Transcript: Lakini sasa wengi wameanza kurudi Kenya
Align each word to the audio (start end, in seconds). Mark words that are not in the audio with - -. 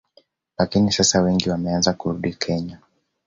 Lakini 0.57 0.91
sasa 0.91 1.21
wengi 1.21 1.49
wameanza 1.49 1.93
kurudi 1.93 2.33
Kenya 2.33 2.79